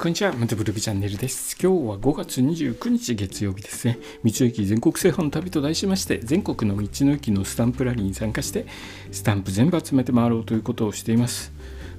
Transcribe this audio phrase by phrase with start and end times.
[0.00, 1.54] こんにちは、またブログチャンネルです。
[1.62, 3.98] 今日は5月29日月曜日ですね。
[4.24, 8.64] 道の駅全国制覇の旅と題しまして、全国の道の駅のスタンプラリーに参加して、
[9.12, 11.52] スタンプ全部集めて回ろうということをしています。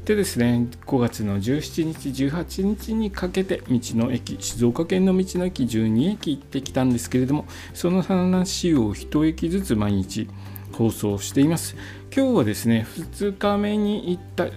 [0.04, 7.46] でですね、5月の17日、18日にかけて、道の駅、静岡県の道の駅12駅行ってきたんですけれども、
[7.76, 10.28] その話を1駅ずつ毎日
[10.72, 11.76] 放送しています。
[12.12, 14.48] 今日はですね、2日目に行った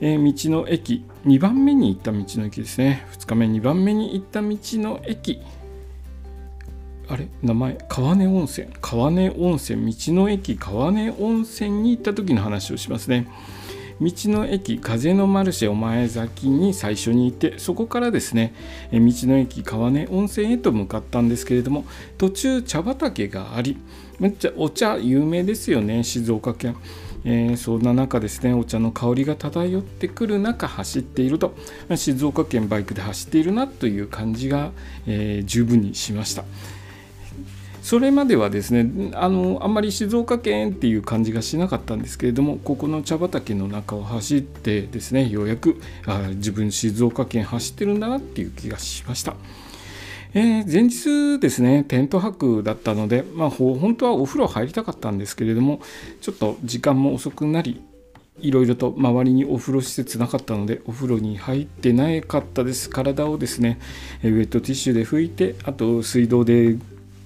[0.00, 3.06] えー、道の駅2番目に行った道の駅ですね。
[3.12, 5.40] 2日目2番目に行った道の駅。
[7.08, 7.28] あれ？
[7.42, 7.78] 名前？
[7.88, 8.68] 川根温泉。
[8.80, 9.92] 川根温泉。
[9.92, 10.56] 道の駅。
[10.56, 13.26] 川根温泉に行った時の話をしますね。
[14.00, 14.78] 道の駅。
[14.78, 17.58] 風のマルシェお前崎に最初に行って。
[17.58, 18.52] そこからですね。
[18.92, 19.62] 道の駅。
[19.62, 21.86] 川根温泉へと向かったんですけれども
[22.18, 23.78] 途中茶畑があり
[24.18, 26.04] めっちゃお茶有名ですよね。
[26.04, 26.76] 静岡県。
[27.24, 31.54] えー、そんな中ですねお茶の香りが漂ってくる中走っていると
[31.96, 34.72] 静岡県バイクで走っているなという感じが、
[35.06, 36.44] えー、十分にしました。
[37.82, 49.36] それまではですねあのあんまり静岡県っていう感じがしなかったんですけれどもここの茶畑の中を走ってですねようやくあ自分静岡県走ってるんだなっていう気がしました。
[50.36, 55.80] えー、前日ですねテント泊だったので、まあ、本当はお風呂入りたかったんですけれども
[56.20, 57.80] ちょっと時間も遅くなり
[58.40, 62.90] いろいろと周りにお風呂施設なかったのでお風呂に入ってなかったです。
[62.90, 63.78] 体をですね
[64.24, 66.76] ウェットティッシュで拭いてあと水道で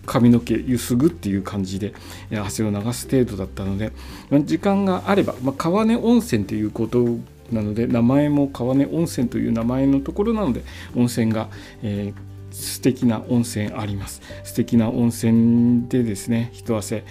[0.04, 1.94] 髪の毛ゆすぐっていう感じで
[2.30, 3.92] 汗を流す程度だったので
[4.28, 7.04] ま時間があれば、まあ、川根温泉ということ
[7.50, 10.62] なので名前も川根温泉という名前のところなので
[10.94, 11.48] 温泉が、
[11.82, 14.22] えー素敵な温泉あります。
[14.44, 17.04] 素敵な温泉でですね一汗、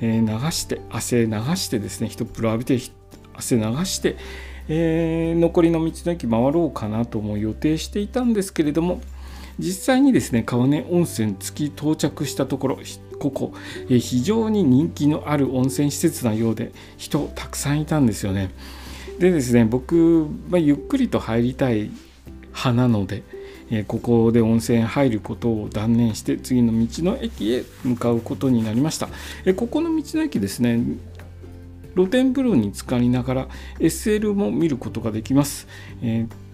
[0.00, 2.78] えー、流して汗流してですね一風呂浴びて
[3.34, 4.16] 汗流して、
[4.68, 9.00] えー、残りの道の駅回ろうかなとも予定していたんですけれども
[9.58, 12.78] 実際にですね川根温泉着き到着したところ
[13.18, 13.52] ここ、
[13.88, 18.50] えー、非常に人気のある温泉施設なようで人たくさんいたんですよね。
[19.18, 21.90] でですね僕、まあ、ゆっくりと入りたい
[22.46, 23.22] 派なので
[23.74, 29.08] えここで温泉入ることを断念して次の道の駅へ向かうことになりました、
[29.46, 30.78] えここの道の駅ですね
[31.94, 35.66] 露天風呂に浸かりながら SL も見ることができます、
[36.02, 36.51] えー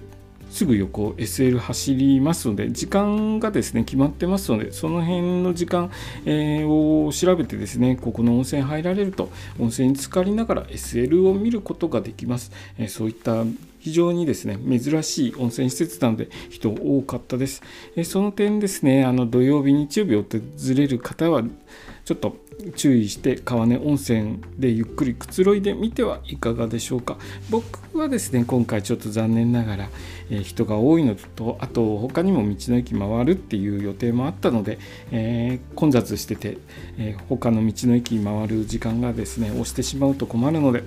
[0.51, 5.91] すぐ横 SL 走りますので時間がですね決まってますのでその辺の時間、
[6.25, 13.45] えー、を調べてですねここの温泉入られると温泉に浸かりながら SL を見ることができます、えー、そういった
[13.79, 17.63] 非常にですね珍しい温泉施設なので人多かったです。
[17.97, 21.43] えその点ですねあの土曜日日曜日訪れる方は
[22.05, 22.37] ちょっと
[22.75, 27.17] 注意して川根温泉でゆっくりくつろいでみてはいかがでしょうか。
[27.51, 29.91] 僕はですね今回ちょっと残念ながら、
[30.31, 34.79] えー、人が多いのとあと他にも道の駅回るっていう予定もあったので、
[35.11, 36.59] えー、混雑してて、
[36.99, 40.83] えー、他の道の駅回る時間がですね押してしまうと困るので、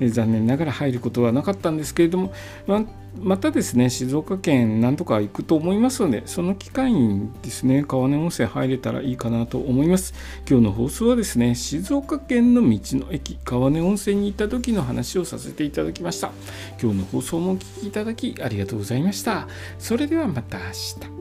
[0.00, 2.32] え残念ながら入ることはなかったんですけれども、
[2.66, 2.84] ま
[3.20, 10.14] またですね静岡県なんとか行くと思いますのでその機会にですね川根温泉入れたらいいかなと思います。
[10.48, 16.32] 今日の放送はですね静岡県の道の駅川根温泉に行った時の話をさせていただきました。
[16.82, 19.48] 今日の放送もお聴きいただきありがとうございました。
[19.78, 21.13] それではまた明日。